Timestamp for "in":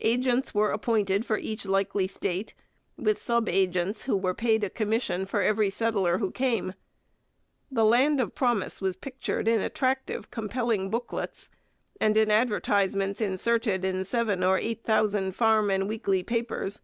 9.46-9.60, 12.16-12.32, 13.84-14.04